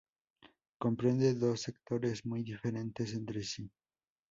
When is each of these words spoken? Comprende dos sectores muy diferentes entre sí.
Comprende 0.83 1.35
dos 1.41 1.61
sectores 1.65 2.25
muy 2.29 2.41
diferentes 2.51 3.13
entre 3.19 3.41
sí. 3.51 3.63